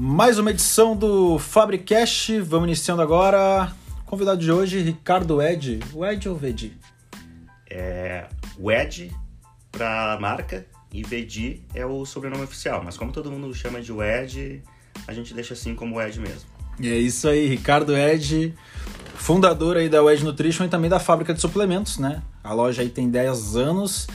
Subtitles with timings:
[0.00, 2.38] Mais uma edição do Fabricast.
[2.42, 3.72] Vamos iniciando agora.
[4.06, 5.80] Convidado de hoje, Ricardo Ed.
[5.92, 6.72] O Ed ou Vedi?
[7.68, 9.12] É, o Ed
[9.72, 12.80] para marca e Vedi é o sobrenome oficial.
[12.84, 14.62] Mas como todo mundo chama de Ed,
[15.04, 16.48] a gente deixa assim como o Ed mesmo.
[16.78, 18.54] E é isso aí, Ricardo Ed,
[19.16, 22.22] fundador aí da Wedge Nutrition e também da fábrica de suplementos, né?
[22.44, 24.06] A loja aí tem 10 anos,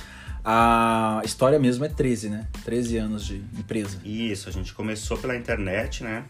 [0.43, 2.47] a história mesmo é 13, né?
[2.65, 3.97] 13 anos de empresa.
[4.03, 6.25] Isso, a gente começou pela internet, né?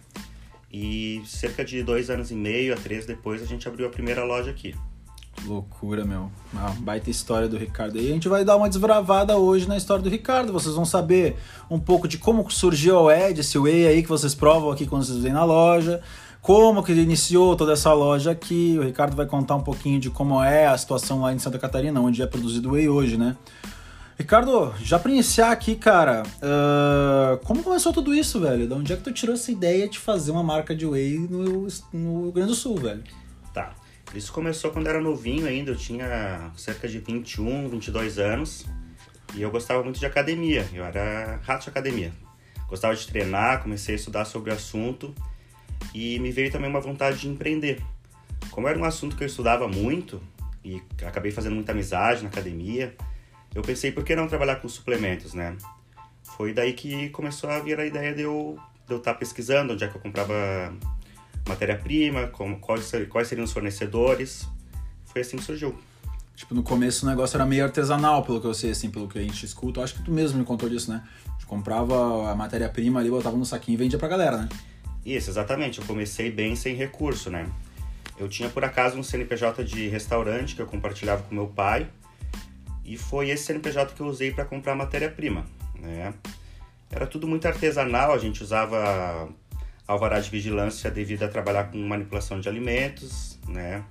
[0.71, 4.23] E cerca de dois anos e meio a três depois a gente abriu a primeira
[4.23, 4.75] loja aqui.
[5.45, 6.31] Loucura, meu.
[6.51, 7.99] Uma baita história do Ricardo.
[7.99, 10.53] E a gente vai dar uma desbravada hoje na história do Ricardo.
[10.53, 11.35] Vocês vão saber
[11.69, 15.03] um pouco de como surgiu o Ed, esse whey aí que vocês provam aqui quando
[15.03, 16.01] vocês vêm na loja
[16.43, 18.75] como que ele iniciou toda essa loja aqui.
[18.77, 22.01] O Ricardo vai contar um pouquinho de como é a situação lá em Santa Catarina,
[22.01, 23.37] onde é produzido o whey hoje, né?
[24.17, 28.67] Ricardo, já para iniciar aqui, cara, uh, como começou tudo isso, velho?
[28.67, 31.67] De onde é que tu tirou essa ideia de fazer uma marca de whey no,
[31.91, 33.03] no Rio Grande do Sul, velho?
[33.53, 33.73] Tá.
[34.13, 38.65] Isso começou quando era novinho ainda, eu tinha cerca de 21, 22 anos.
[39.35, 42.11] E eu gostava muito de academia, eu era rato de academia.
[42.67, 45.13] Gostava de treinar, comecei a estudar sobre o assunto
[45.93, 47.81] e me veio também uma vontade de empreender.
[48.51, 50.21] Como era um assunto que eu estudava muito
[50.63, 52.95] e acabei fazendo muita amizade na academia,
[53.55, 55.55] eu pensei por que não trabalhar com suplementos, né?
[56.37, 59.83] Foi daí que começou a vir a ideia de eu de eu estar pesquisando onde
[59.83, 60.33] é que eu comprava
[61.47, 64.47] matéria-prima, como quais, quais seriam os fornecedores.
[65.05, 65.77] Foi assim que surgiu.
[66.35, 69.19] Tipo, no começo o negócio era meio artesanal, pelo que eu sei, assim, pelo que
[69.19, 69.79] a gente escuta.
[69.79, 71.03] Eu acho que tu mesmo me contou disso, né?
[71.33, 74.49] Gente comprava a matéria-prima ali, botava no saquinho e vendia pra galera, né?
[75.05, 75.79] Isso, exatamente.
[75.79, 77.47] Eu comecei bem sem recurso, né?
[78.17, 81.87] Eu tinha por acaso um CNPJ de restaurante que eu compartilhava com meu pai
[82.85, 85.45] e foi esse CNPJ que eu usei para comprar matéria-prima,
[85.79, 86.13] né?
[86.89, 89.29] Era tudo muito artesanal, a gente usava
[89.87, 93.83] alvará de vigilância devido a trabalhar com manipulação de alimentos, né?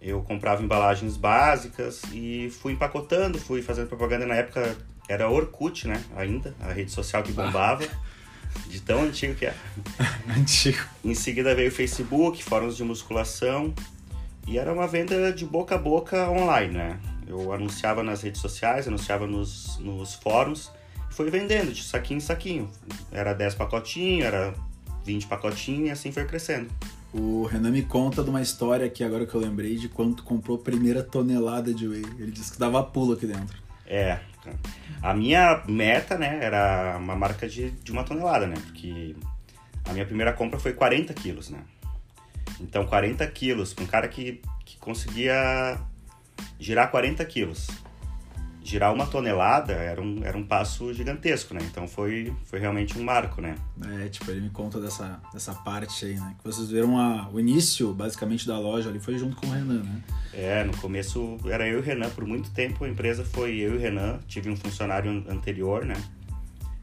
[0.00, 4.76] Eu comprava embalagens básicas e fui empacotando, fui fazendo propaganda na época
[5.08, 6.04] era Orkut, né?
[6.14, 7.84] Ainda, a rede social que bombava.
[8.68, 9.54] De tão antigo que é.
[10.36, 10.78] antigo.
[11.04, 13.74] Em seguida veio o Facebook, fóruns de musculação.
[14.46, 17.00] E era uma venda de boca a boca online, né?
[17.28, 20.72] Eu anunciava nas redes sociais, anunciava nos, nos fóruns.
[21.10, 22.70] E foi vendendo de saquinho em saquinho.
[23.12, 24.54] Era 10 pacotinhos, era
[25.04, 26.70] 20 pacotinhos e assim foi crescendo.
[27.12, 30.58] O Renan me conta de uma história que agora que eu lembrei de quando comprou
[30.58, 32.04] a primeira tonelada de whey.
[32.18, 33.58] Ele disse que dava pulo aqui dentro.
[33.86, 34.20] É,
[35.02, 38.56] a minha meta, né, era uma marca de, de uma tonelada, né?
[38.66, 39.16] Porque
[39.84, 41.60] a minha primeira compra foi 40 quilos, né?
[42.60, 45.80] Então, 40 quilos, um cara que, que conseguia
[46.58, 47.68] girar 40 quilos
[48.68, 51.60] girar uma tonelada era um, era um passo gigantesco, né?
[51.64, 53.54] Então foi, foi realmente um marco, né?
[53.82, 56.34] É, tipo, ele me conta dessa, dessa parte aí, né?
[56.38, 59.82] Que vocês viram a, o início, basicamente, da loja ali foi junto com o Renan,
[59.82, 60.02] né?
[60.34, 63.72] É, no começo era eu e o Renan, por muito tempo a empresa foi eu
[63.72, 65.96] e o Renan, tive um funcionário anterior, né?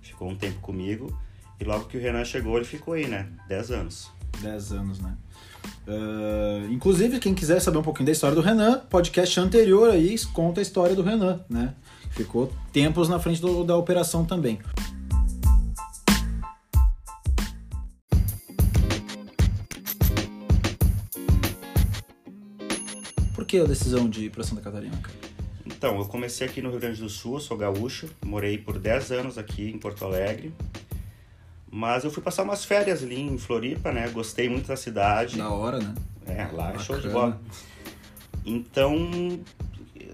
[0.01, 1.15] Ficou um tempo comigo,
[1.59, 3.29] e logo que o Renan chegou, ele ficou aí, né?
[3.47, 4.11] 10 anos.
[4.41, 5.15] 10 anos, né?
[5.87, 10.61] Uh, inclusive, quem quiser saber um pouquinho da história do Renan, podcast anterior aí conta
[10.61, 11.73] a história do Renan, né?
[12.11, 14.59] Ficou tempos na frente do, da operação também.
[23.33, 25.25] Por que a decisão de ir para Santa Catarina, cara?
[25.65, 29.37] Então, eu comecei aqui no Rio Grande do Sul, sou gaúcho, morei por 10 anos
[29.37, 30.53] aqui em Porto Alegre.
[31.75, 34.07] Mas eu fui passar umas férias ali em Floripa, né?
[34.07, 35.37] Gostei muito da cidade.
[35.37, 35.93] Na hora, né?
[36.25, 37.37] É, lá é show de bola.
[38.45, 38.97] Então,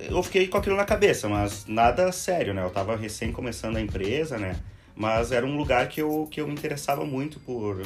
[0.09, 2.66] eu fiquei com aquilo na cabeça, mas nada sério, né?
[2.66, 4.55] Eu tava recém começando a empresa, né?
[4.95, 7.83] Mas era um lugar que eu, que eu me interessava muito por,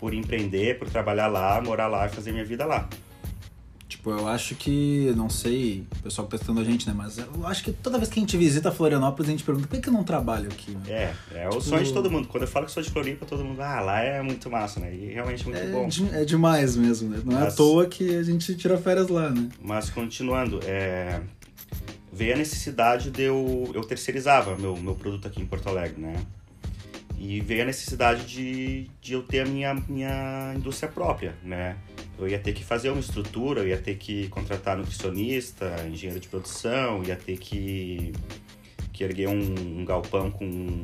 [0.00, 2.88] por empreender, por trabalhar lá, morar lá e fazer minha vida lá.
[4.00, 6.94] Tipo, eu acho que, não sei, o pessoal que tá escutando a gente, né?
[6.96, 9.78] Mas eu acho que toda vez que a gente visita Florianópolis, a gente pergunta por
[9.78, 10.74] que, eu não trabalho aqui?
[10.88, 11.62] É, é o tipo...
[11.64, 12.26] sonho de todo mundo.
[12.26, 14.94] Quando eu falo que sou de Floripa, todo mundo, ah, lá é muito massa, né?
[14.94, 15.86] E realmente muito é bom.
[15.86, 17.20] De, é demais mesmo, né?
[17.22, 19.50] Não mas, é à toa que a gente tira férias lá, né?
[19.60, 21.20] Mas continuando, é...
[22.10, 23.70] veio a necessidade de eu.
[23.74, 26.14] Eu terceirizava meu, meu produto aqui em Porto Alegre, né?
[27.22, 31.76] E veio a necessidade de, de eu ter a minha, minha indústria própria, né?
[32.18, 36.28] Eu ia ter que fazer uma estrutura, eu ia ter que contratar nutricionista, engenheiro de
[36.28, 38.14] produção, ia ter que,
[38.90, 40.80] que erguer um, um galpão com,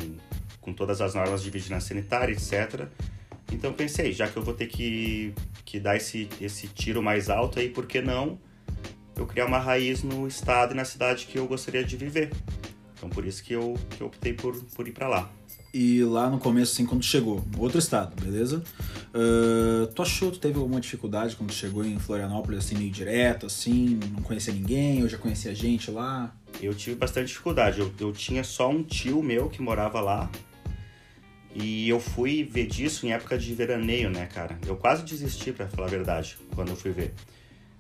[0.61, 2.87] com todas as normas de vigilância sanitária, etc.
[3.51, 5.33] Então pensei, já que eu vou ter que,
[5.65, 8.39] que dar esse, esse tiro mais alto aí, por que não
[9.17, 12.31] eu criar uma raiz no estado e na cidade que eu gostaria de viver?
[12.95, 15.31] Então por isso que eu, que eu optei por, por ir para lá.
[15.73, 18.63] E lá no começo, assim, quando chegou, outro estado, beleza?
[19.15, 23.99] Uh, tu achou, tu teve alguma dificuldade quando chegou em Florianópolis, assim, meio direto, assim,
[24.13, 26.35] não conhecia ninguém, eu já conhecia gente lá?
[26.63, 27.81] Eu tive bastante dificuldade.
[27.81, 30.31] Eu, eu tinha só um tio meu que morava lá.
[31.55, 34.59] E eu fui ver disso em época de veraneio, né, cara?
[34.67, 37.15] Eu quase desisti, para falar a verdade, quando eu fui ver.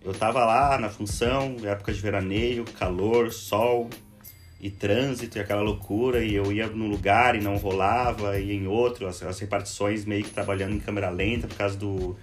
[0.03, 3.91] Eu tava lá na função, época de veraneio, calor, sol
[4.61, 8.67] e trânsito e aquela loucura, e eu ia num lugar e não rolava, e em
[8.67, 12.17] outro, as, as repartições meio que trabalhando em câmera lenta por causa do,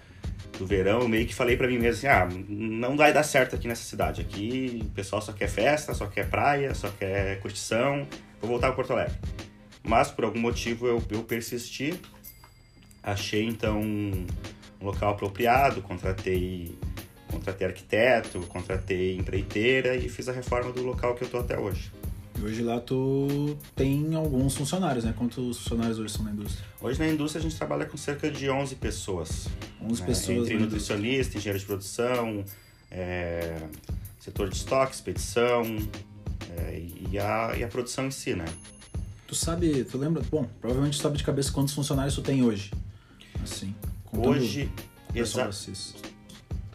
[0.57, 3.56] do verão, eu meio que falei para mim mesmo assim, ah, não vai dar certo
[3.56, 4.21] aqui nessa cidade.
[4.21, 8.07] Aqui o pessoal só quer festa, só quer praia, só quer curtição,
[8.41, 9.15] vou voltar para Porto Alegre.
[9.83, 11.94] Mas por algum motivo eu, eu persisti,
[13.03, 14.25] achei então um
[14.81, 16.75] local apropriado, contratei
[17.30, 21.91] contratei arquiteto, contratei empreiteira e fiz a reforma do local que eu tô até hoje.
[22.44, 25.13] Hoje lá tu tem alguns funcionários, né?
[25.18, 26.66] Quantos funcionários hoje são na indústria?
[26.81, 29.48] Hoje na indústria a gente trabalha com cerca de 11 pessoas.
[29.81, 30.07] 11 né?
[30.07, 30.38] pessoas.
[30.40, 32.44] Entre nutricionista, engenheiro de produção,
[32.92, 33.66] é,
[34.19, 35.63] setor de estoque, expedição
[36.57, 38.45] é, e, a, e a produção em si, né?
[39.25, 40.22] Tu sabe, tu lembra?
[40.30, 42.74] Bom, provavelmente tu sabe de cabeça quantos funcionários tu tem hoje.
[43.42, 43.74] Assim.
[44.12, 44.69] Hoje,
[45.16, 45.56] exato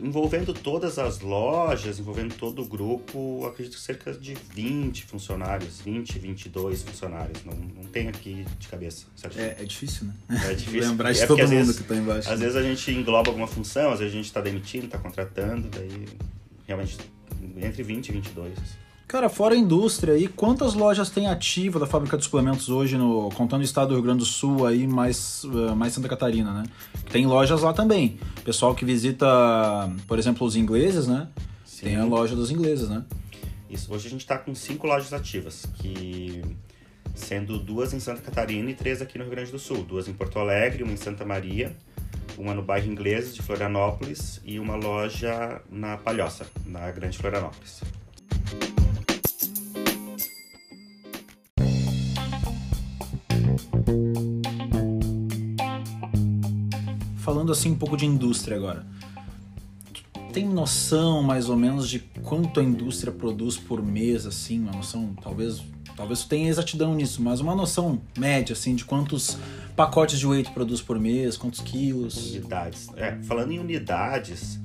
[0.01, 6.19] envolvendo todas as lojas, envolvendo todo o grupo, acredito que cerca de 20 funcionários, 20,
[6.19, 7.45] 22 funcionários.
[7.45, 9.07] Não, não tem aqui de cabeça.
[9.37, 10.15] É, é, difícil, né?
[10.51, 10.91] É difícil.
[10.91, 12.31] Lembrar de é todo mundo vezes, que está embaixo.
[12.31, 12.47] Às né?
[12.47, 16.07] vezes a gente engloba alguma função, às vezes a gente está demitindo, está contratando, daí
[16.67, 16.99] realmente
[17.57, 18.88] entre 20 e 22.
[19.09, 23.31] Cara, fora a indústria aí, quantas lojas tem ativa da fábrica de suplementos hoje, no,
[23.31, 26.65] contando o estado do Rio Grande do Sul aí, mais, uh, mais Santa Catarina, né?
[27.11, 28.21] Tem lojas lá também.
[28.45, 29.27] Pessoal que visita,
[30.07, 31.27] por exemplo, os ingleses, né?
[31.65, 31.87] Sim.
[31.87, 33.03] Tem a loja dos ingleses, né?
[33.71, 36.43] Isso, hoje a gente está com cinco lojas ativas, que
[37.15, 39.85] sendo duas em Santa Catarina e três aqui no Rio Grande do Sul.
[39.85, 41.75] Duas em Porto Alegre, uma em Santa Maria,
[42.37, 47.81] uma no bairro Ingleses de Florianópolis e uma loja na Palhoça, na Grande Florianópolis.
[57.39, 58.85] Falando assim um pouco de indústria agora.
[60.33, 65.15] Tem noção mais ou menos de quanto a indústria produz por mês, assim, uma noção,
[65.23, 65.63] talvez,
[65.97, 69.39] talvez tu tenha exatidão nisso, mas uma noção média, assim, de quantos
[69.77, 72.33] pacotes de whey tu produz por mês, quantos quilos?
[72.33, 72.89] Unidades.
[72.97, 74.59] É, falando em unidades,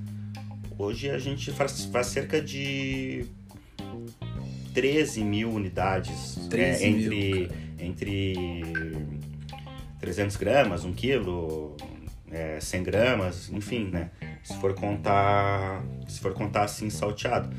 [0.78, 3.26] hoje a gente faz, faz cerca de
[4.74, 7.50] 13 mil unidades 13 é, entre, mil,
[7.80, 8.94] entre
[10.00, 11.78] 300 gramas, 1 quilo,
[12.34, 14.10] é, 100 gramas, enfim, né?
[14.44, 17.50] Se for contar, se for contar assim salteado.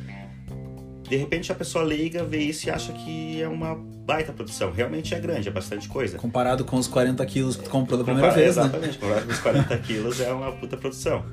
[1.03, 4.73] De repente a pessoa leiga vê isso e acha que é uma baita produção.
[4.73, 6.19] Realmente é grande, é bastante coisa.
[6.19, 8.99] Comparado com os 40 quilos que tu comprou da primeira vez, exatamente, né?
[9.01, 11.25] comparado com os 40 quilos é uma puta produção.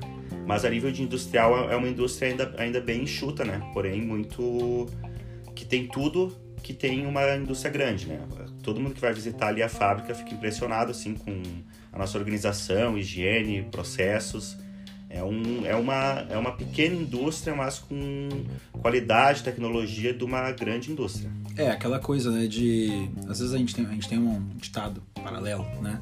[0.46, 3.60] Mas a nível de industrial é uma indústria ainda, ainda bem enxuta, né?
[3.72, 4.86] Porém muito...
[5.54, 8.20] que tem tudo que tem uma indústria grande, né?
[8.62, 11.42] Todo mundo que vai visitar ali a fábrica fica impressionado, assim, com
[11.92, 14.56] a nossa organização, higiene, processos.
[15.10, 18.28] É, um, é, uma, é uma pequena indústria, mas com
[18.80, 21.30] qualidade tecnologia de uma grande indústria.
[21.54, 23.10] É, aquela coisa, né, de...
[23.28, 26.00] Às vezes a gente tem, a gente tem um ditado paralelo, né?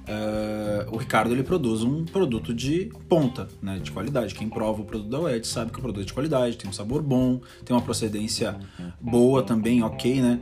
[0.00, 4.34] Uh, o Ricardo ele produz um produto de ponta, né, de qualidade.
[4.34, 6.72] Quem prova o produto da UED sabe que o produto é de qualidade, tem um
[6.72, 8.58] sabor bom, tem uma procedência
[9.00, 10.40] boa também, ok, né?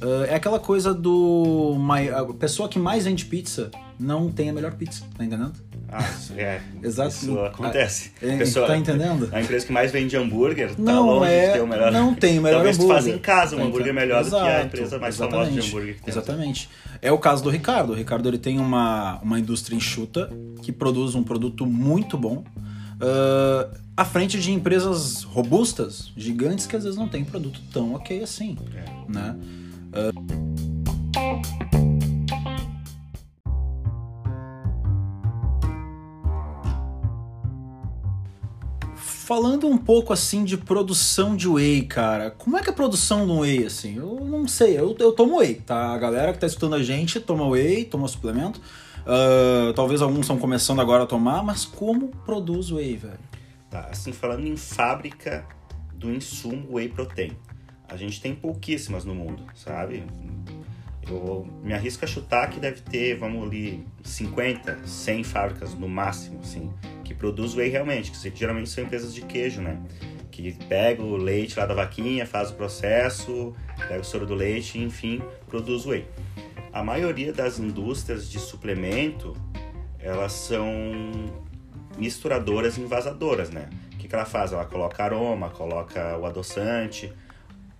[0.00, 1.76] Uh, é aquela coisa do.
[2.14, 5.52] A pessoa que mais vende pizza não tem a melhor pizza, tá entendendo?
[5.90, 6.04] Ah,
[6.36, 6.60] é.
[6.82, 7.08] Exato.
[7.08, 8.12] Isso acontece.
[8.22, 9.28] É, Pessoa, tá entendendo?
[9.32, 11.90] A empresa que mais vende hambúrguer tá não longe é, de ter o melhor.
[11.90, 12.96] Não tem o melhor Talvez hambúrguer.
[12.96, 15.16] Talvez tu faz em casa um tá hambúrguer melhor Exato, do que a empresa mais
[15.16, 16.12] famosa de hambúrguer que tem.
[16.12, 16.68] Exatamente.
[17.00, 17.92] É o caso do Ricardo.
[17.92, 20.30] O Ricardo ele tem uma, uma indústria enxuta
[20.62, 22.44] que produz um produto muito bom.
[23.00, 28.22] Uh, à frente de empresas robustas, gigantes, que às vezes não tem produto tão ok
[28.22, 28.56] assim.
[28.74, 29.12] É.
[29.12, 29.36] Né?
[29.92, 31.67] Uh,
[39.28, 43.26] Falando um pouco assim de produção de whey, cara, como é que é a produção
[43.26, 43.94] do whey, assim?
[43.94, 45.92] Eu não sei, eu, eu tomo whey, tá?
[45.92, 48.58] A galera que tá escutando a gente toma whey, toma suplemento.
[49.00, 53.18] Uh, talvez alguns estão começando agora a tomar, mas como produz whey, velho?
[53.68, 55.44] Tá, assim, falando em fábrica
[55.92, 57.36] do insumo whey protein,
[57.86, 60.04] a gente tem pouquíssimas no mundo, sabe?
[61.06, 66.40] Eu me arrisco a chutar que deve ter, vamos ali, 50, 100 fábricas no máximo,
[66.40, 66.72] assim,
[67.08, 69.80] que produz whey realmente, que geralmente são empresas de queijo, né?
[70.30, 73.56] Que pega o leite lá da vaquinha, faz o processo,
[73.88, 76.06] pega o soro do leite, enfim, produz whey.
[76.70, 79.34] a maioria das indústrias de suplemento,
[79.98, 80.70] elas são
[81.96, 83.70] misturadoras envasadoras, né?
[83.94, 84.52] O que, que ela faz?
[84.52, 87.10] Ela coloca aroma, coloca o adoçante.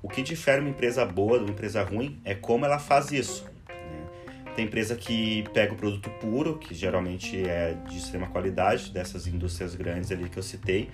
[0.02, 3.44] O que difere uma empresa boa de uma empresa ruim é como ela faz isso.
[4.54, 9.74] Tem empresa que pega o produto puro, que geralmente é de extrema qualidade, dessas indústrias
[9.74, 10.90] grandes ali que eu citei,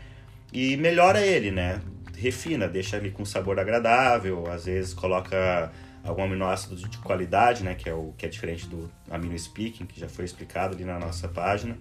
[0.53, 1.81] e melhora ele, né?
[2.17, 5.73] Refina, deixa ele com sabor agradável, às vezes coloca
[6.05, 7.75] algum aminoácido de qualidade, né?
[7.75, 10.99] Que é, o, que é diferente do amino speaking, que já foi explicado ali na
[10.99, 11.77] nossa página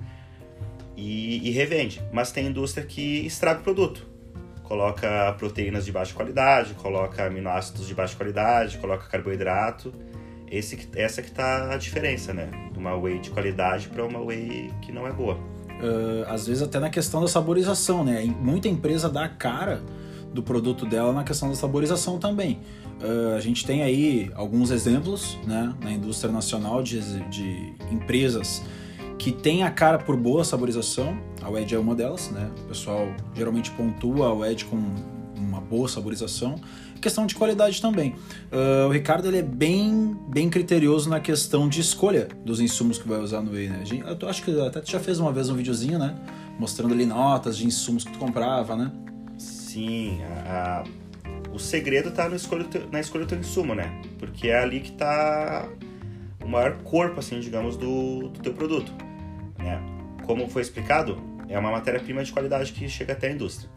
[0.96, 2.02] e, e revende.
[2.12, 4.08] Mas tem indústria que estraga o produto.
[4.64, 9.94] Coloca proteínas de baixa qualidade, coloca aminoácidos de baixa qualidade, coloca carboidrato.
[10.54, 12.48] Esse, essa que tá a diferença, né?
[12.72, 15.34] De uma whey de qualidade para uma whey que não é boa.
[15.34, 18.24] Uh, às vezes até na questão da saborização, né?
[18.40, 19.82] Muita empresa dá a cara
[20.32, 22.60] do produto dela na questão da saborização também.
[23.02, 28.62] Uh, a gente tem aí alguns exemplos né, na indústria nacional de, de empresas
[29.18, 31.18] que tem a cara por boa saborização.
[31.42, 32.52] A WED é uma delas, né?
[32.66, 34.78] O pessoal geralmente pontua a WED com
[35.36, 36.56] uma boa saborização.
[37.04, 38.16] Questão de qualidade também.
[38.50, 43.06] Uh, o Ricardo ele é bem, bem criterioso na questão de escolha dos insumos que
[43.06, 43.84] vai usar no whey, né?
[44.22, 46.16] Eu acho que até tu já fez uma vez um videozinho, né?
[46.58, 48.90] Mostrando ali notas de insumos que tu comprava, né?
[49.38, 50.84] Sim, a-
[51.26, 54.02] a- o segredo tá no escolha, na escolha do teu insumo, né?
[54.18, 55.68] Porque é ali que tá
[56.42, 58.94] o maior corpo, assim, digamos, do, do teu produto.
[59.60, 59.78] Né?
[60.26, 63.70] Como foi explicado, é uma matéria-prima de qualidade que chega até a indústria.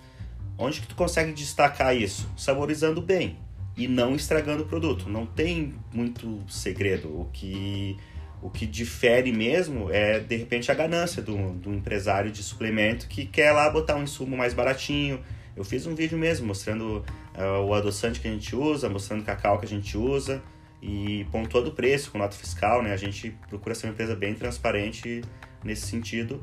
[0.59, 2.29] Onde que tu consegue destacar isso?
[2.37, 3.39] Saborizando bem
[3.77, 5.09] e não estragando o produto.
[5.09, 7.09] Não tem muito segredo.
[7.09, 7.97] O que,
[8.41, 13.27] o que difere mesmo é, de repente, a ganância do, do empresário de suplemento que
[13.27, 15.21] quer lá botar um insumo mais baratinho.
[15.55, 19.25] Eu fiz um vídeo mesmo mostrando ah, o adoçante que a gente usa, mostrando o
[19.25, 20.43] cacau que a gente usa
[20.83, 22.93] e pontuando o preço com nota fiscal, né?
[22.93, 25.23] A gente procura ser uma empresa bem transparente
[25.65, 26.41] nesse sentido.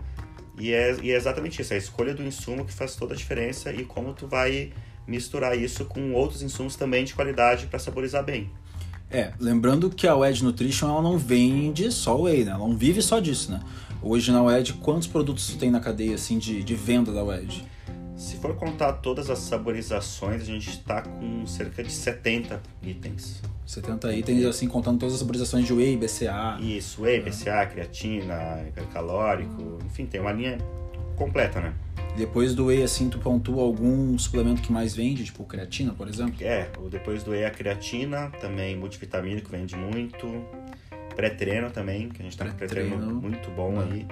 [0.57, 3.17] E é, e é exatamente isso, é a escolha do insumo que faz toda a
[3.17, 4.71] diferença e como tu vai
[5.07, 8.49] misturar isso com outros insumos também de qualidade para saborizar bem.
[9.09, 12.51] É, lembrando que a Wedge Nutrition ela não vende só whey, né?
[12.51, 13.61] Ela não vive só disso, né?
[14.01, 17.63] Hoje na Wedge, quantos produtos tu tem na cadeia assim de, de venda da Wedge?
[18.23, 23.41] Se for contar todas as saborizações, a gente está com cerca de 70 itens.
[23.65, 26.57] 70 itens, assim, contando todas as saborizações de whey, BCA.
[26.61, 30.57] Isso, whey, BCA, creatina, hipercalórico, enfim, tem uma linha
[31.17, 31.73] completa, né?
[32.15, 36.35] Depois do whey, assim, tu pontua algum suplemento que mais vende, tipo creatina, por exemplo?
[36.39, 40.45] É, depois do whey a creatina, também multivitamínico vende muito.
[41.13, 43.83] Pré-treino também, que a gente tá com pré-treino muito bom Ah.
[43.83, 44.07] aí.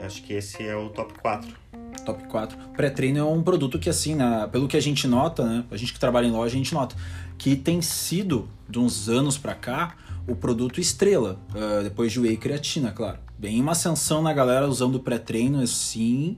[0.00, 1.59] Acho que esse é o top 4.
[2.04, 2.56] Top 4.
[2.76, 5.64] Pré-treino é um produto que, assim, na- pelo que a gente nota, né?
[5.70, 6.96] A gente que trabalha em loja, a gente nota
[7.38, 9.94] que tem sido, de uns anos pra cá,
[10.26, 11.38] o produto estrela.
[11.54, 13.18] ah, depois de whey e creatina, claro.
[13.38, 16.36] Bem uma ascensão na galera usando o pré-treino, assim.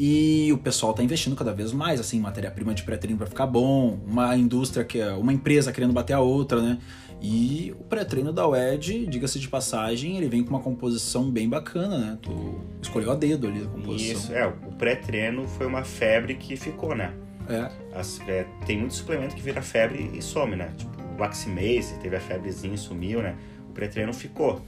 [0.00, 3.98] E o pessoal tá investindo cada vez mais, assim, matéria-prima de pré-treino pra ficar bom.
[4.06, 6.78] Uma indústria, que é uma empresa querendo bater a outra, né?
[7.20, 11.98] E o pré-treino da WED, diga-se de passagem, ele vem com uma composição bem bacana,
[11.98, 12.18] né?
[12.22, 14.12] Tu escolheu a dedo ali a composição.
[14.20, 17.12] Isso, é, o pré-treino foi uma febre que ficou, né?
[17.48, 17.68] É.
[17.98, 20.70] As- é, tem muito suplemento que vira febre e some, né?
[20.76, 23.34] Tipo, o Aximase teve a febrezinha e sumiu, né?
[23.68, 24.60] O pré-treino ficou.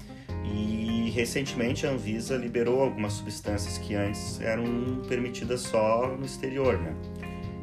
[0.45, 4.65] E recentemente a Anvisa liberou algumas substâncias que antes eram
[5.09, 6.95] permitidas só no exterior, né?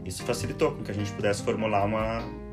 [0.06, 2.47] Isso facilitou com que a gente pudesse formular uma, um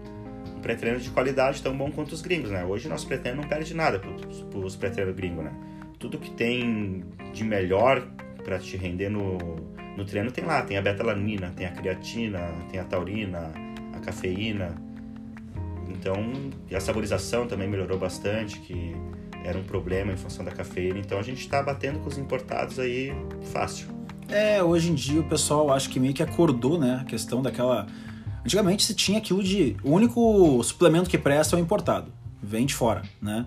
[0.64, 2.64] pré-treino de qualidade tão bom quanto os gringos, né?
[2.64, 5.52] Hoje nosso pré-treino não perde nada pros, pros pré-treinos gringos, né?
[5.98, 7.04] Tudo que tem
[7.34, 8.02] de melhor
[8.42, 9.36] para te render no,
[9.94, 10.62] no treino tem lá.
[10.62, 12.40] Tem a betalanina, tem a creatina,
[12.70, 13.52] tem a taurina,
[13.94, 14.74] a cafeína.
[15.88, 16.16] Então,
[16.70, 18.96] e a saborização também melhorou bastante, que
[19.44, 20.98] era um problema em função da cafeína.
[20.98, 23.12] Então a gente está batendo com os importados aí
[23.52, 23.88] fácil.
[24.28, 27.00] É, hoje em dia o pessoal acho que meio que acordou, né?
[27.02, 27.86] A questão daquela.
[28.44, 29.76] Antigamente se tinha aquilo de.
[29.82, 32.12] O único suplemento que presta é o importado.
[32.42, 33.46] Vem de fora, né?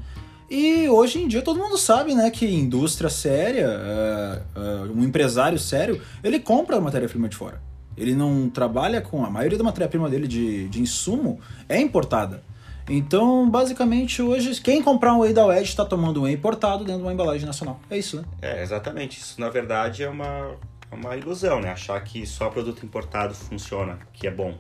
[0.50, 4.62] E hoje em dia todo mundo sabe, né, que indústria séria, é, é,
[4.96, 7.62] um empresário sério, ele compra a matéria-prima de fora.
[7.98, 9.26] Ele não trabalha com.
[9.26, 12.44] A maioria da matéria-prima dele de, de insumo é importada.
[12.90, 17.02] Então, basicamente, hoje, quem comprar um whey da Wedge está tomando um whey importado dentro
[17.02, 17.82] de uma embalagem nacional.
[17.90, 18.24] É isso, né?
[18.42, 19.20] É, exatamente.
[19.20, 20.56] Isso na verdade é uma,
[20.90, 21.72] é uma ilusão, né?
[21.72, 24.56] Achar que só produto importado funciona, que é bom.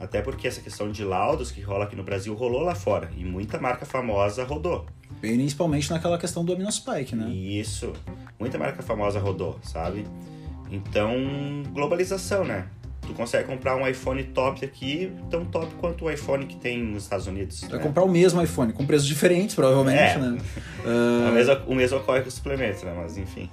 [0.00, 3.10] Até porque essa questão de laudos que rola aqui no Brasil rolou lá fora.
[3.16, 4.86] E muita marca famosa rodou.
[5.20, 7.28] Principalmente naquela questão do aminospike, né?
[7.28, 7.92] Isso.
[8.38, 10.06] Muita marca famosa rodou, sabe?
[10.70, 11.12] Então,
[11.74, 12.66] globalização, né?
[13.10, 17.04] tu consegue comprar um iPhone top aqui, tão top quanto o iPhone que tem nos
[17.04, 17.60] Estados Unidos.
[17.62, 17.82] Vai né?
[17.82, 20.18] comprar o mesmo iPhone, com preços diferentes, provavelmente, é.
[20.18, 20.38] né?
[20.80, 21.32] Uh...
[21.32, 22.94] Mesma, o mesmo ocorre com os suplementos, né?
[22.96, 23.50] Mas enfim.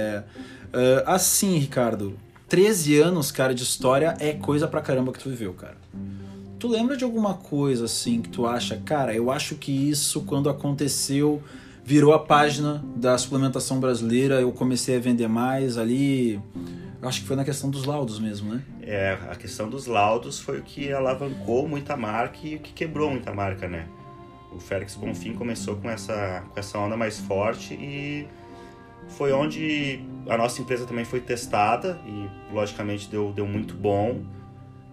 [0.00, 0.22] É,
[0.74, 5.52] uh, assim, Ricardo, 13 anos, cara, de história é coisa pra caramba que tu viveu,
[5.54, 5.76] cara.
[6.58, 10.50] Tu lembra de alguma coisa assim que tu acha, cara, eu acho que isso quando
[10.50, 11.42] aconteceu
[11.84, 16.40] virou a página da suplementação brasileira, eu comecei a vender mais ali.
[17.02, 18.62] Acho que foi na questão dos laudos mesmo, né?
[18.82, 23.10] É, a questão dos laudos foi o que alavancou muita marca e o que quebrou
[23.10, 23.86] muita marca, né?
[24.52, 28.26] O Félix Bonfim começou com essa, com essa onda mais forte e
[29.16, 34.20] foi onde a nossa empresa também foi testada e logicamente deu, deu muito bom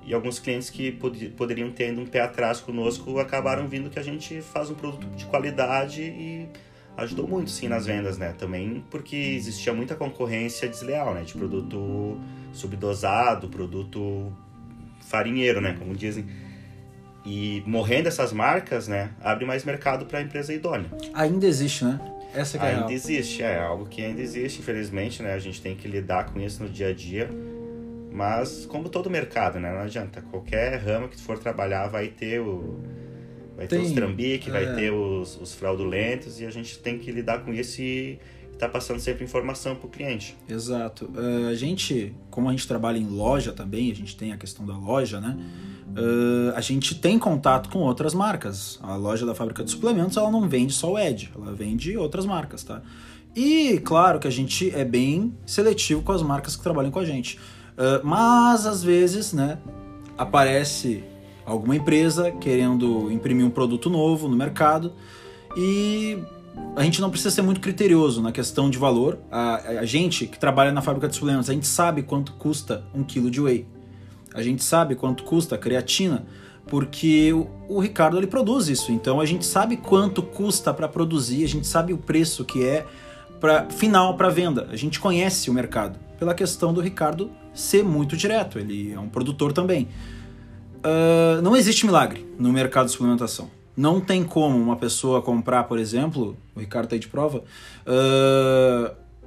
[0.08, 4.02] e alguns clientes que pod poderiam ter um pé atrás conosco acabaram vindo que a
[4.02, 6.48] gente faz um produto de qualidade e
[6.96, 8.34] ajudou muito sim nas vendas, né?
[8.38, 11.24] Também porque existia muita concorrência desleal, né?
[11.24, 12.18] De produto
[12.54, 14.32] subdosado, produto
[15.02, 15.76] farinheiro, né?
[15.78, 16.26] Como dizem.
[17.26, 19.12] E morrendo essas marcas, né?
[19.22, 20.90] Abre mais mercado para a empresa idônea.
[21.14, 22.00] Ainda existe, né?
[22.34, 25.34] Essa é Ainda existe, é algo que ainda existe, infelizmente, né?
[25.34, 27.30] A gente tem que lidar com isso no dia a dia
[28.18, 29.72] mas como todo mercado, né?
[29.72, 30.24] Não adianta.
[30.24, 32.80] Qualquer ramo que tu for trabalhar vai ter o.
[33.56, 34.52] Vai tem, ter os trambique, é.
[34.52, 38.20] vai ter os, os fraudulentos e a gente tem que lidar com isso e
[38.58, 40.36] tá passando sempre informação para o cliente.
[40.50, 41.06] Exato.
[41.06, 44.66] Uh, a gente, como a gente trabalha em loja também, a gente tem a questão
[44.66, 45.38] da loja, né?
[45.90, 48.80] Uh, a gente tem contato com outras marcas.
[48.82, 52.26] A loja da fábrica de suplementos ela não vende só o Ed, ela vende outras
[52.26, 52.82] marcas, tá?
[53.36, 57.06] E claro que a gente é bem seletivo com as marcas que trabalham com a
[57.06, 57.38] gente.
[57.78, 59.60] Uh, mas às vezes, né,
[60.18, 61.04] aparece
[61.46, 64.94] alguma empresa querendo imprimir um produto novo no mercado
[65.56, 66.18] e
[66.76, 69.18] a gente não precisa ser muito criterioso na questão de valor.
[69.32, 73.04] A, a gente que trabalha na fábrica de suplementos, a gente sabe quanto custa um
[73.04, 73.66] quilo de whey.
[74.34, 76.28] A gente sabe quanto custa a creatina,
[76.68, 78.92] porque o, o Ricardo ele produz isso.
[78.92, 82.86] Então a gente sabe quanto custa para produzir, a gente sabe o preço que é
[83.40, 84.68] para final para venda.
[84.72, 89.10] A gente conhece o mercado pela questão do Ricardo ser muito direto, ele é um
[89.10, 89.88] produtor também.
[90.78, 93.50] Uh, não existe milagre no mercado de suplementação.
[93.78, 97.44] Não tem como uma pessoa comprar, por exemplo, o Ricardo tá aí de prova,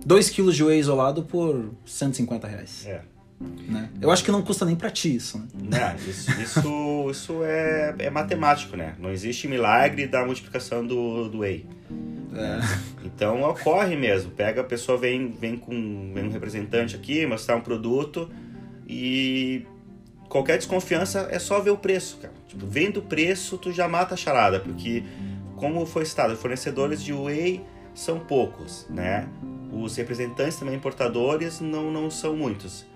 [0.04, 2.84] 2 uh, kg de whey isolado por 150 reais.
[2.84, 3.02] É.
[3.40, 3.88] Né?
[4.02, 5.38] Eu acho que não custa nem para ti isso.
[5.38, 5.46] Né?
[5.54, 8.96] Não, isso, isso, isso é, é matemático, né?
[8.98, 11.64] Não existe milagre da multiplicação do, do whey.
[12.34, 12.60] É.
[13.04, 14.32] Então ocorre mesmo.
[14.32, 18.28] Pega a pessoa, vem, vem com vem um representante aqui, mostrar um produto
[18.86, 19.64] e
[20.30, 22.32] qualquer desconfiança é só ver o preço, cara.
[22.48, 25.02] Tipo, vendo o preço, tu já mata a charada, porque
[25.56, 27.62] como foi citado, fornecedores de whey
[27.92, 29.28] são poucos, né?
[29.70, 32.86] Os representantes também importadores não, não são muitos.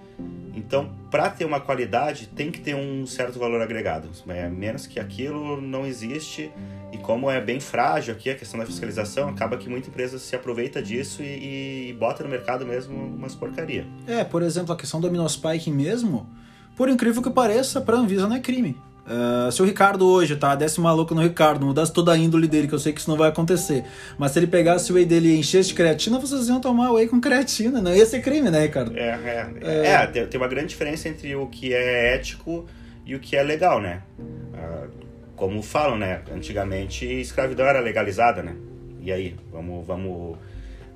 [0.55, 4.09] Então, para ter uma qualidade, tem que ter um certo valor agregado.
[4.29, 6.51] É, menos que aquilo não existe.
[6.93, 10.37] E como é bem frágil aqui a questão da fiscalização, acaba que muita empresa se
[10.37, 13.85] aproveita disso e, e bota no mercado mesmo umas porcaria.
[14.07, 16.29] É, por exemplo, a questão do aminospiking mesmo,
[16.77, 18.77] por incrível que pareça, para a Anvisa não é crime.
[19.05, 20.55] Uh, se o Ricardo hoje, tá?
[20.55, 23.19] Desce maluco no Ricardo, mudasse toda a índole dele, que eu sei que isso não
[23.19, 23.85] vai acontecer.
[24.17, 27.07] Mas se ele pegasse o whey dele e enchesse de creatina, vocês iam tomar whey
[27.07, 27.83] com creatina.
[27.83, 28.97] Não ia ser crime, né, Ricardo?
[28.97, 29.51] É, é.
[29.61, 29.87] é.
[29.89, 32.65] é tem, tem, uma grande diferença entre o que é ético
[33.05, 34.03] e o que é legal, né?
[34.19, 34.89] Uh,
[35.37, 36.23] como falam, né?
[36.35, 38.57] Antigamente escravidão era legalizada, né?
[39.03, 40.39] E aí, vamos, vamos,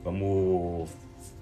[0.03, 0.89] vamos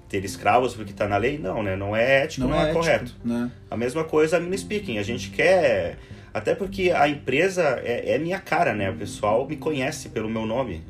[0.09, 1.39] ter escravos porque está na lei?
[1.39, 1.77] Não, né?
[1.77, 3.15] Não é ético, não, não é, é ético, correto.
[3.25, 3.51] Né?
[3.71, 4.99] A mesma coisa a mini speaking.
[4.99, 5.99] A gente quer
[6.37, 8.91] até porque a empresa é, é, minha cara, né?
[8.91, 10.83] O pessoal me conhece pelo meu nome.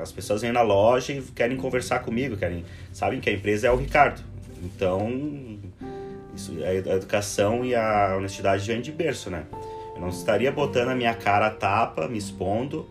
[0.00, 3.70] As pessoas vêm na loja e querem conversar comigo, querem sabem que a empresa é
[3.70, 4.20] o Ricardo.
[4.62, 5.58] Então,
[6.34, 9.44] isso, a educação e a honestidade vem de berço, né?
[9.94, 12.84] Eu não estaria botando a minha cara a tapa, me expondo,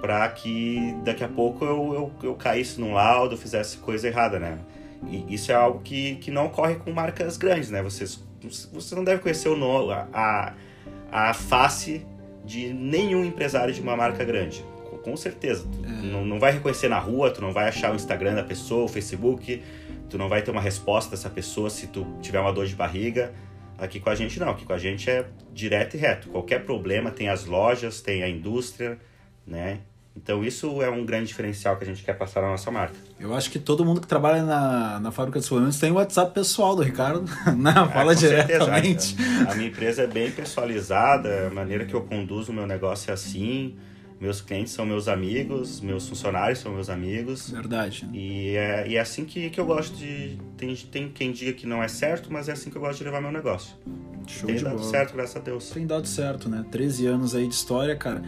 [0.00, 4.58] para que daqui a pouco eu, eu, eu caísse num laudo, fizesse coisa errada, né?
[5.06, 7.82] E isso é algo que, que não ocorre com marcas grandes, né?
[7.82, 8.22] Vocês,
[8.72, 10.54] você não deve conhecer o nome, a,
[11.10, 12.06] a face
[12.44, 14.64] de nenhum empresário de uma marca grande.
[15.02, 15.68] Com certeza.
[15.70, 15.88] Tu é.
[15.88, 18.88] não, não vai reconhecer na rua, tu não vai achar o Instagram da pessoa, o
[18.88, 19.62] Facebook,
[20.10, 23.32] tu não vai ter uma resposta dessa pessoa se tu tiver uma dor de barriga.
[23.78, 26.28] Aqui com a gente não, aqui com a gente é direto e reto.
[26.30, 28.98] Qualquer problema tem as lojas, tem a indústria,
[29.46, 29.80] né?
[30.16, 32.94] Então isso é um grande diferencial que a gente quer passar na nossa marca.
[33.20, 36.32] Eu acho que todo mundo que trabalha na, na fábrica de suplementos tem o WhatsApp
[36.32, 37.24] pessoal do Ricardo.
[37.56, 39.14] Não, é, fala diretamente.
[39.46, 43.10] A, a minha empresa é bem personalizada, a maneira que eu conduzo o meu negócio
[43.10, 43.76] é assim.
[44.18, 47.50] meus clientes são meus amigos, meus funcionários são meus amigos.
[47.50, 48.08] Verdade.
[48.12, 50.38] E é, e é assim que, que eu gosto de.
[50.56, 53.04] Tem, tem quem diga que não é certo, mas é assim que eu gosto de
[53.04, 53.76] levar meu negócio.
[54.26, 54.90] Show tem dado bola.
[54.90, 55.70] certo, graças a Deus.
[55.70, 56.64] Tem dado certo, né?
[56.70, 58.22] 13 anos aí de história, cara.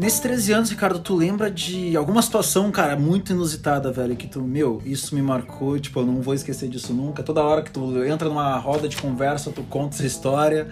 [0.00, 4.40] Nesses 13 anos, Ricardo, tu lembra de alguma situação, cara, muito inusitada, velho, que tu,
[4.40, 7.22] meu, isso me marcou, tipo, eu não vou esquecer disso nunca.
[7.22, 10.68] Toda hora que tu entra numa roda de conversa, tu conta essa história.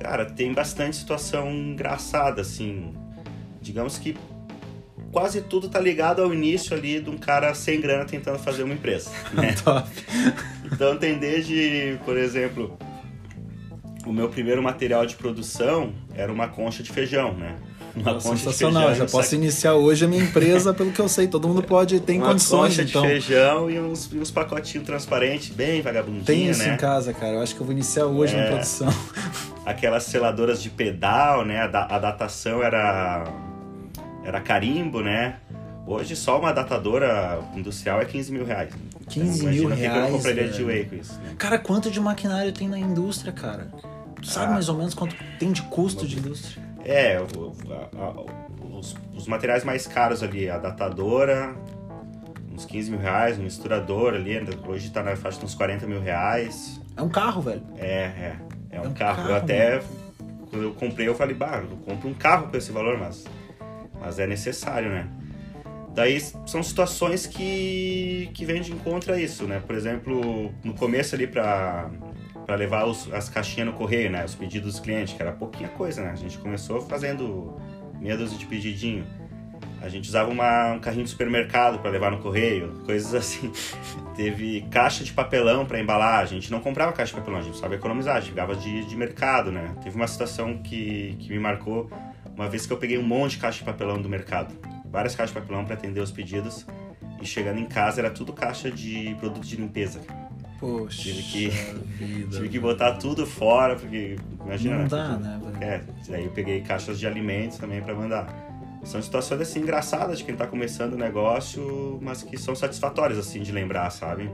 [0.00, 2.94] Cara, tem bastante situação engraçada, assim.
[3.60, 4.16] Digamos que
[5.12, 8.72] quase tudo tá ligado ao início ali de um cara sem grana tentando fazer uma
[8.72, 9.52] empresa, né?
[9.62, 9.86] Top.
[10.72, 12.78] Então tem desde, por exemplo,
[14.06, 17.58] o meu primeiro material de produção era uma concha de feijão, né?
[17.96, 21.28] Uma Sensacional, já um posso iniciar hoje a minha empresa, pelo que eu sei.
[21.28, 23.02] Todo mundo pode, tem uma condições, então.
[23.02, 26.74] de feijão e uns, e uns pacotinhos transparentes, bem vagabundinho, Tem isso né?
[26.74, 27.34] em casa, cara.
[27.34, 28.40] Eu acho que eu vou iniciar hoje É.
[28.42, 28.88] na produção.
[29.64, 31.60] Aquelas seladoras de pedal, né?
[31.72, 33.24] A, a datação era
[34.24, 35.36] era carimbo, né?
[35.86, 38.70] Hoje só uma datadora industrial é 15 mil reais.
[39.08, 41.12] 15 Então, mil o que reais, eu compraria de whey com isso.
[41.22, 41.34] né?
[41.38, 43.68] Cara, quanto de maquinário tem na indústria, cara?
[44.20, 44.50] Tu sabe Ah.
[44.52, 46.64] mais ou menos quanto tem de custo de indústria?
[46.84, 51.54] É, o- a- a- os, os materiais mais caros ali, a datadora,
[52.52, 54.34] uns 15 mil reais, um misturador ali,
[54.66, 56.80] hoje tá na faixa de uns 40 mil reais.
[56.96, 57.62] É um carro, velho.
[57.78, 58.36] É, é,
[58.70, 59.16] é um, É um carro.
[59.16, 59.82] carro, Eu até,
[60.50, 63.24] quando eu comprei, eu falei, bah, eu compro um carro com esse valor, mas,
[64.00, 65.08] mas é necessário, né?
[65.94, 69.62] Daí são situações que, que vêm de encontro a isso, né?
[69.64, 71.88] Por exemplo, no começo ali pra,
[72.46, 74.24] pra levar os- as caixinhas no correio, né?
[74.24, 76.10] Os pedidos dos clientes, que era pouquinha coisa, né?
[76.10, 77.56] A gente começou fazendo
[78.00, 79.06] meia dúzia de pedidinho.
[79.80, 83.50] A gente usava uma- um carrinho de supermercado para levar no correio, coisas assim.
[84.16, 87.50] Teve caixa de papelão para embalar, a gente não comprava caixa de papelão, a gente
[87.50, 89.74] precisava economizar, a gente pegava de, de mercado, né?
[89.82, 91.90] Teve uma situação que, que me marcou
[92.34, 94.54] uma vez que eu peguei um monte de caixa de papelão do mercado,
[94.90, 96.66] várias caixas de papelão para atender os pedidos,
[97.20, 100.00] e chegando em casa era tudo caixa de produto de limpeza.
[100.64, 102.36] Poxa Tive que- vida.
[102.36, 104.88] Tive que botar tudo fora, porque imagina, Não né?
[104.88, 105.62] dá, né, velho?
[105.64, 108.26] É, daí eu peguei caixas de alimentos também para mandar.
[108.82, 113.42] São situações assim engraçadas de quem tá começando o negócio, mas que são satisfatórias assim
[113.42, 114.30] de lembrar, sabe?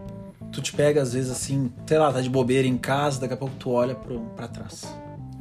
[0.53, 3.37] Tu te pega, às vezes, assim, sei lá, tá de bobeira em casa, daqui a
[3.37, 4.93] pouco tu olha pro, pra trás.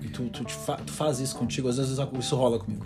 [0.02, 2.86] E tu, tu, fa- tu faz isso contigo, às vezes isso rola comigo.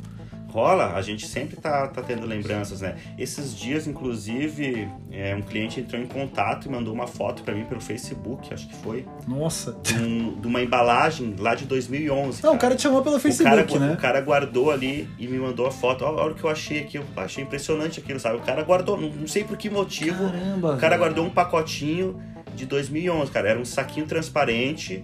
[0.53, 2.95] Rola, a gente sempre tá, tá tendo lembranças, né?
[3.17, 7.65] Esses dias, inclusive, é, um cliente entrou em contato e mandou uma foto para mim
[7.65, 9.75] pelo Facebook, acho que foi, Nossa.
[9.81, 12.43] de, um- de uma embalagem lá de 2011.
[12.43, 13.93] Não, o cara te chamou pelo O cara, Facebook, né?
[13.93, 16.05] o cara guardou ali e me mandou a foto.
[16.05, 18.37] Olha o que eu achei aqui, eu achei impressionante aquilo, sabe?
[18.37, 20.99] O cara guardou, não, não sei por que motivo, Caramba, o cara velho.
[20.99, 22.21] guardou um pacotinho
[22.55, 23.49] de 2011, cara.
[23.49, 25.03] Era um saquinho transparente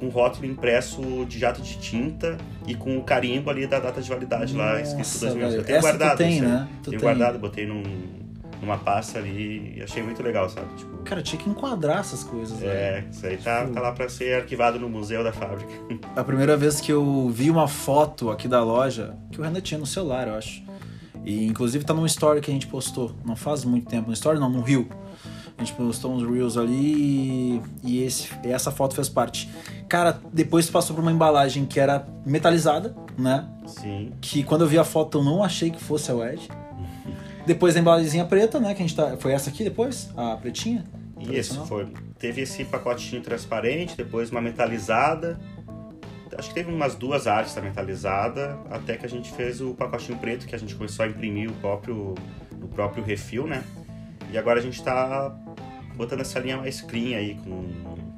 [0.00, 4.08] com rótulo impresso de jato de tinta e com o carimbo ali da data de
[4.08, 5.50] validade lá escrito Nossa, 2011.
[5.50, 5.60] velho.
[5.60, 6.68] Eu tenho Essa tu guardado tem, isso né?
[6.82, 7.08] Tu tenho tem.
[7.08, 7.82] guardado, botei num,
[8.62, 10.66] numa pasta ali e achei muito legal, sabe?
[10.76, 12.72] Tipo, Cara, tinha que enquadrar essas coisas, velho.
[12.72, 15.70] é, isso aí tá, tá lá pra ser arquivado no museu da fábrica.
[16.16, 19.78] A primeira vez que eu vi uma foto aqui da loja, que o Renan tinha
[19.78, 20.62] no celular, eu acho.
[21.24, 24.38] E inclusive tá num story que a gente postou, não faz muito tempo, no story
[24.40, 24.88] não, no Rio.
[25.60, 29.46] A gente postou uns reels ali e, esse, essa foto fez parte.
[29.86, 33.46] Cara, depois passou por uma embalagem que era metalizada, né?
[33.66, 34.10] Sim.
[34.22, 36.48] Que quando eu vi a foto eu não achei que fosse a Wedge.
[37.44, 38.72] Depois a embalagemzinha preta, né?
[38.72, 39.18] Que a gente tá.
[39.18, 40.08] Foi essa aqui depois?
[40.16, 40.82] A pretinha?
[41.18, 41.92] Isso, foi.
[42.18, 45.38] Teve esse pacotinho transparente, depois uma metalizada.
[46.38, 50.16] Acho que teve umas duas artes da metalizada, até que a gente fez o pacotinho
[50.16, 52.14] preto, que a gente começou a imprimir o próprio,
[52.62, 53.62] o próprio refil, né?
[54.32, 55.34] E agora a gente tá
[55.96, 57.62] botando essa linha mais clean aí, com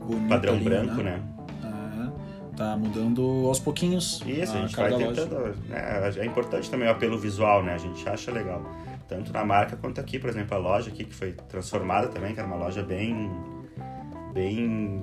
[0.04, 1.22] Bonita padrão linha, branco, né?
[1.62, 2.12] né?
[2.52, 4.22] É, tá mudando aos pouquinhos.
[4.26, 5.56] Isso, a gente cada vai tentando.
[5.68, 7.74] né, é importante também o apelo visual, né?
[7.74, 8.62] A gente acha legal.
[9.08, 12.40] Tanto na marca quanto aqui, por exemplo, a loja aqui que foi transformada também, que
[12.40, 13.30] era uma loja bem.
[14.32, 15.02] bem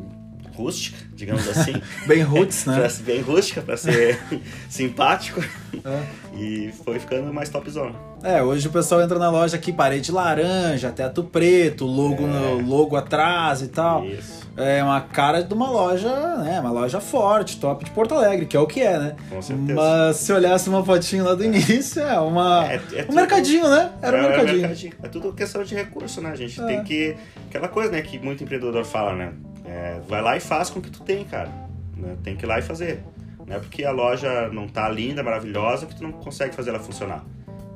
[0.56, 1.74] rústica, digamos assim.
[2.08, 2.88] Bem roots, né?
[3.06, 4.19] Bem rústica, pra ser
[4.69, 5.41] simpático.
[5.41, 6.38] É.
[6.38, 8.09] E foi ficando mais topzona.
[8.21, 12.62] É, hoje o pessoal entra na loja aqui, parede laranja, teto preto, logo, É.
[12.67, 14.03] logo atrás e tal.
[14.05, 16.60] Isso, É uma cara de uma loja, né?
[16.60, 19.15] Uma loja forte, top de Porto Alegre, que é o que é, né?
[19.29, 19.73] com certeza.
[19.73, 22.65] Mas se olhasse uma fotinho lá do início, é uma.
[22.69, 23.89] É- é um tudo- mercadinho, né?
[24.01, 24.93] Era um É, mercadinho.
[25.01, 26.36] É tudo questão de recurso, né?
[26.36, 26.65] Gente É.
[26.65, 27.15] tem que.
[27.47, 29.32] Aquela coisa, né, que muito empreendedor fala, né?
[29.65, 31.49] É, vai lá e faz com o que tu tem, cara.
[31.95, 32.15] né?
[32.23, 33.01] Tem que ir lá e fazer.
[33.47, 36.79] Não é porque a loja não tá linda, maravilhosa, que tu não consegue fazer ela
[36.79, 37.23] funcionar.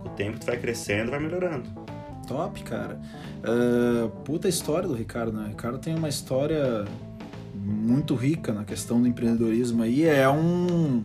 [0.03, 1.69] Com o tempo tu vai crescendo, vai melhorando.
[2.27, 2.99] Top, cara.
[3.39, 5.45] Uh, puta história do Ricardo, né?
[5.45, 6.85] O Ricardo tem uma história
[7.55, 10.05] muito rica na questão do empreendedorismo aí.
[10.05, 11.03] É um,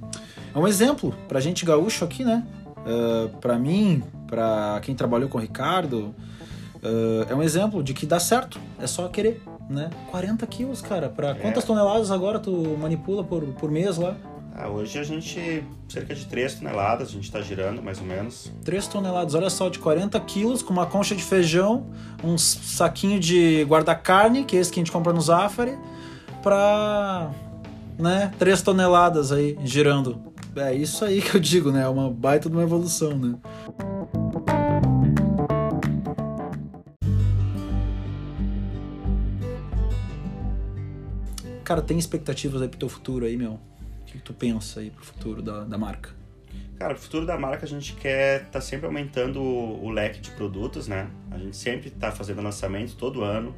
[0.54, 2.46] é um exemplo pra gente gaúcho aqui, né?
[2.78, 6.14] Uh, pra mim, pra quem trabalhou com o Ricardo,
[6.76, 8.60] uh, é um exemplo de que dá certo.
[8.80, 9.90] É só querer, né?
[10.10, 11.08] 40 quilos, cara.
[11.08, 11.66] Pra quantas é.
[11.66, 14.16] toneladas agora tu manipula por, por mês lá?
[14.60, 18.50] Ah, hoje a gente, cerca de 3 toneladas, a gente está girando mais ou menos.
[18.64, 21.86] 3 toneladas, olha só, de 40 quilos, com uma concha de feijão,
[22.24, 25.78] um saquinho de guarda-carne, que é esse que a gente compra no Zafari,
[26.42, 27.30] para
[27.96, 30.20] né, 3 toneladas aí, girando.
[30.56, 31.84] É isso aí que eu digo, né?
[31.84, 33.38] É uma baita de uma evolução, né?
[41.62, 43.60] Cara, tem expectativas aí pro teu futuro aí, meu?
[44.08, 46.10] O que tu pensa aí pro futuro da, da marca?
[46.78, 50.30] Cara, o futuro da marca a gente quer tá sempre aumentando o, o leque de
[50.30, 51.10] produtos, né?
[51.30, 53.54] A gente sempre tá fazendo lançamento todo ano.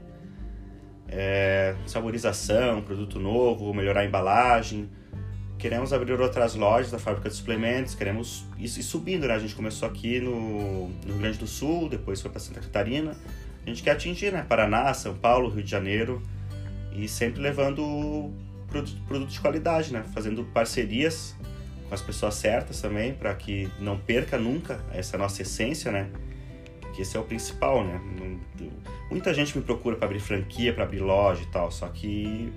[1.06, 4.90] É, saborização, produto novo, melhorar a embalagem.
[5.56, 9.34] Queremos abrir outras lojas da fábrica de suplementos, queremos ir, ir subindo, né?
[9.34, 13.16] A gente começou aqui no, no Rio Grande do Sul, depois foi para Santa Catarina.
[13.64, 14.44] A gente quer atingir, né?
[14.48, 16.20] Paraná, São Paulo, Rio de Janeiro
[16.92, 18.32] e sempre levando
[18.70, 20.04] produto, produto de qualidade, né?
[20.14, 21.36] Fazendo parcerias
[21.88, 26.08] com as pessoas certas também, para que não perca nunca essa nossa essência, né?
[26.94, 28.00] Que esse é o principal, né?
[29.10, 32.52] Muita gente me procura para abrir franquia, para abrir loja e tal, só que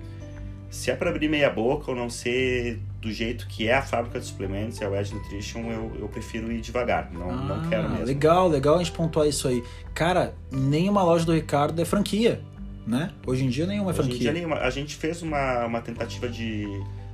[0.70, 4.18] se é para abrir meia boca ou não ser do jeito que é a fábrica
[4.18, 7.88] de suplementos, é o Edge Nutrition, eu, eu prefiro ir devagar, não, ah, não quero
[7.90, 8.06] mesmo.
[8.06, 9.62] Legal, legal a gente pontuar isso aí.
[9.92, 12.40] Cara, nenhuma loja do Ricardo é franquia
[12.86, 13.12] né?
[13.26, 14.16] Hoje em dia nenhuma Hoje franquia.
[14.16, 14.56] Em dia nenhuma.
[14.56, 16.66] A gente fez uma, uma tentativa de,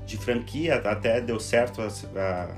[0.06, 1.86] de franquia, até deu certo, a,
[2.18, 2.56] a,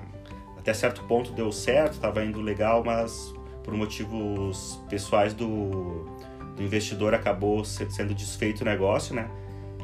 [0.58, 6.04] até certo ponto deu certo, estava indo legal, mas por motivos pessoais do,
[6.56, 9.28] do investidor acabou sendo desfeito o negócio, né?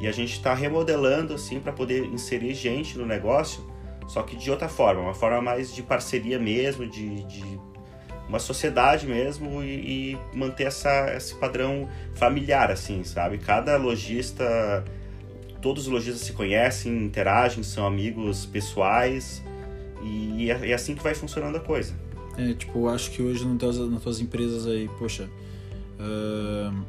[0.00, 3.64] E a gente está remodelando assim para poder inserir gente no negócio,
[4.06, 7.60] só que de outra forma, uma forma mais de parceria mesmo, de, de
[8.28, 13.38] uma sociedade mesmo e, e manter essa, esse padrão familiar, assim, sabe?
[13.38, 14.84] Cada lojista,
[15.62, 19.42] todos os lojistas se conhecem, interagem, são amigos pessoais
[20.02, 21.94] e é, é assim que vai funcionando a coisa.
[22.36, 25.28] É, tipo, eu acho que hoje nas tuas, nas tuas empresas aí, poxa,
[25.98, 26.84] uh,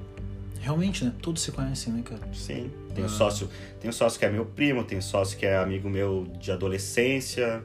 [0.60, 1.14] realmente, né?
[1.22, 2.22] Todos se conhecem, né, cara?
[2.34, 2.70] Sim.
[2.94, 3.50] Tem um sócio,
[3.80, 6.52] tem um sócio que é meu primo, tem um sócio que é amigo meu de
[6.52, 7.64] adolescência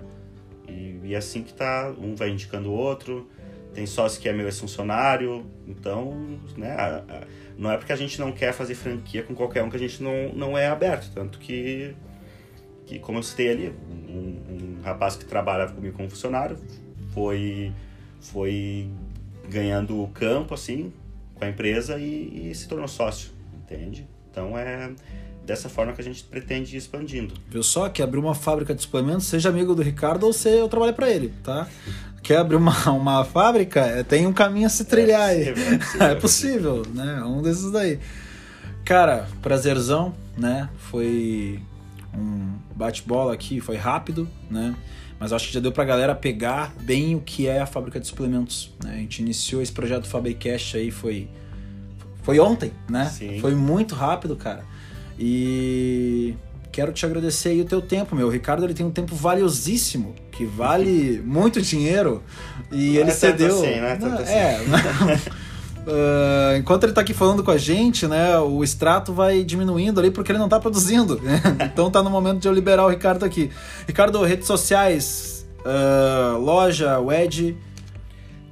[0.68, 3.28] e, e é assim que tá, um vai indicando o outro
[3.74, 6.76] tem sócio que é meu ex-funcionário, então, né,
[7.58, 10.02] não é porque a gente não quer fazer franquia com qualquer um que a gente
[10.02, 11.94] não, não é aberto, tanto que,
[12.86, 16.56] que como eu citei ali, um, um rapaz que trabalhava comigo como funcionário
[17.12, 17.72] foi,
[18.20, 18.88] foi
[19.48, 20.92] ganhando o campo, assim,
[21.34, 24.06] com a empresa e, e se tornou sócio, entende?
[24.30, 24.92] Então é
[25.44, 27.34] dessa forma que a gente pretende ir expandindo.
[27.48, 30.68] Viu só que abrir uma fábrica de suplementos, seja amigo do Ricardo ou você eu
[30.68, 31.68] trabalho para ele, tá?
[32.22, 33.80] Quer abrir uma, uma fábrica?
[33.80, 35.74] É, tem um caminho a se trilhar é possível, aí.
[35.74, 37.22] É possível, é possível, né?
[37.24, 37.98] Um desses daí.
[38.84, 40.68] Cara, prazerzão, né?
[40.76, 41.60] Foi
[42.16, 44.74] um bate-bola aqui, foi rápido, né?
[45.18, 48.06] Mas acho que já deu pra galera pegar bem o que é a fábrica de
[48.06, 48.74] suplementos.
[48.82, 48.94] Né?
[48.94, 51.28] A gente iniciou esse projeto Fabricast aí, foi,
[52.22, 53.06] foi ontem, né?
[53.06, 53.38] Sim.
[53.40, 54.64] Foi muito rápido, cara.
[55.18, 56.34] E
[56.74, 58.26] quero te agradecer aí o teu tempo, meu.
[58.26, 62.22] O Ricardo ele tem um tempo valiosíssimo, que vale muito dinheiro,
[62.72, 63.56] e não ele é cedeu.
[63.56, 64.32] Assim, não é, tanto assim.
[64.32, 65.44] é
[65.84, 70.10] Uh, enquanto ele está aqui falando com a gente, né, o extrato vai diminuindo ali
[70.10, 71.20] porque ele não está produzindo.
[71.20, 71.40] Né?
[71.62, 73.50] então tá no momento de eu liberar o Ricardo aqui.
[73.86, 77.56] Ricardo, redes sociais, uh, loja, Wedge.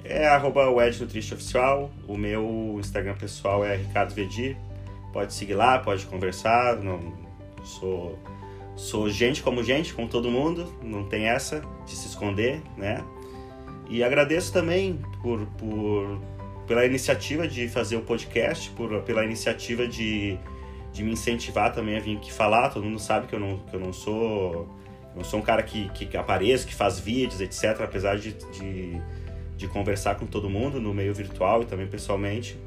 [0.05, 1.91] É arroba Oficial.
[2.07, 4.55] O meu Instagram pessoal é Ricardo Vedi
[5.13, 6.77] pode seguir lá, pode conversar.
[6.77, 7.01] Não
[7.63, 8.19] sou
[8.75, 10.73] sou gente como gente, com todo mundo.
[10.83, 13.05] Não tem essa de se esconder, né?
[13.89, 16.21] E agradeço também por, por
[16.67, 20.39] pela iniciativa de fazer o podcast, por, pela iniciativa de,
[20.93, 22.71] de me incentivar também a vir aqui falar.
[22.71, 24.69] Todo mundo sabe que eu não, que eu não sou
[25.15, 27.83] não sou um cara que, que apareço, que faz vídeos, etc.
[27.83, 28.99] Apesar de, de,
[29.57, 32.59] de conversar com todo mundo no meio virtual e também pessoalmente.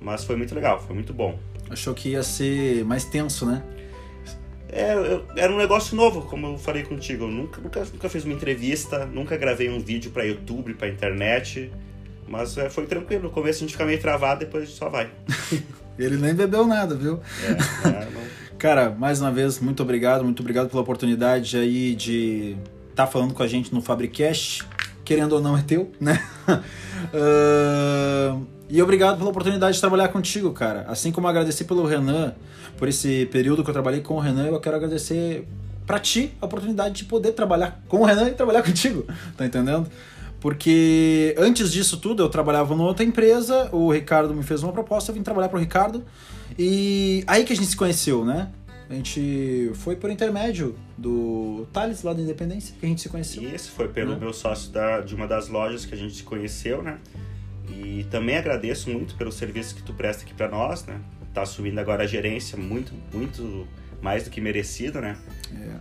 [0.00, 1.38] Mas foi muito legal, foi muito bom.
[1.70, 3.62] Achou que ia ser mais tenso, né?
[4.70, 7.24] É, eu, era um negócio novo, como eu falei contigo.
[7.24, 11.70] Eu nunca, nunca, nunca fiz uma entrevista, nunca gravei um vídeo para YouTube, para internet.
[12.26, 13.24] Mas é, foi tranquilo.
[13.24, 15.10] No começo a gente fica meio travado, depois a gente só vai.
[15.98, 17.20] Ele nem bebeu nada, viu?
[17.42, 18.38] É, é, não...
[18.58, 22.56] Cara, mais uma vez, muito obrigado, muito obrigado pela oportunidade aí de
[22.90, 24.66] estar tá falando com a gente no Fabricast.
[25.04, 26.22] Querendo ou não, é teu, né?
[27.14, 30.84] uh E obrigado pela oportunidade de trabalhar contigo, cara.
[30.88, 32.34] Assim como agradecer pelo Renan,
[32.76, 35.46] por esse período que eu trabalhei com o Renan, eu quero agradecer
[35.86, 39.06] para ti a oportunidade de poder trabalhar com o Renan e trabalhar contigo.
[39.36, 39.88] Tá entendendo?
[40.40, 45.10] Porque antes disso tudo eu trabalhava numa outra empresa, o Ricardo me fez uma proposta,
[45.10, 46.04] eu vim trabalhar pro Ricardo.
[46.58, 48.50] E aí que a gente se conheceu, né?
[48.88, 53.42] A gente foi por intermédio do Thales, lá da Independência, que a gente se conheceu.
[53.42, 54.18] Isso, foi pelo né?
[54.18, 56.98] meu sócio da, de uma das lojas que a gente se conheceu, né?
[57.88, 61.00] E também agradeço muito pelo serviço que tu presta aqui para nós, né?
[61.32, 63.66] Tá assumindo agora a gerência muito, muito
[64.02, 65.16] mais do que merecido, né?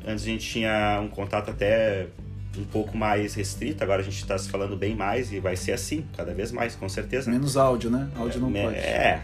[0.05, 0.11] É.
[0.11, 2.07] Antes a gente tinha um contato até
[2.57, 5.73] um pouco mais restrito, agora a gente está se falando bem mais e vai ser
[5.73, 7.29] assim, cada vez mais, com certeza.
[7.29, 8.09] Menos áudio, né?
[8.15, 8.75] Áudio não é, pode.
[8.75, 9.21] É,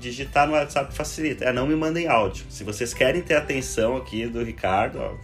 [0.00, 1.44] digitar no WhatsApp facilita.
[1.44, 2.46] É, não me mandem áudio.
[2.48, 5.14] Se vocês querem ter atenção aqui do Ricardo, ó,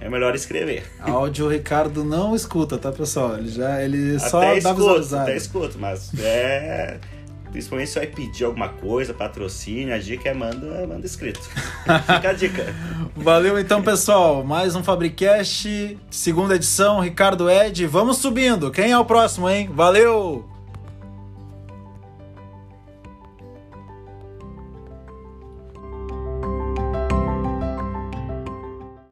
[0.00, 0.84] é melhor escrever.
[1.00, 3.38] Áudio o Ricardo não escuta, tá, pessoal?
[3.38, 5.22] Ele já ele até só escuto, dá visualizada.
[5.22, 6.98] Até escuto, mas é
[7.52, 11.40] Principalmente se vai pedir alguma coisa, patrocínio, a dica é manda, manda escrito.
[11.84, 12.74] Fica a dica.
[13.14, 14.42] Valeu então, pessoal.
[14.42, 17.86] Mais um Fabricast, segunda edição, Ricardo Ed.
[17.86, 18.70] Vamos subindo.
[18.70, 19.70] Quem é o próximo, hein?
[19.70, 20.51] Valeu!